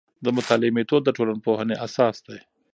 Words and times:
د 0.25 0.25
مطالعې 0.37 0.71
میتود 0.77 1.01
د 1.05 1.09
ټولنپوهنې 1.17 1.75
اساس 1.85 2.15
دی. 2.27 2.39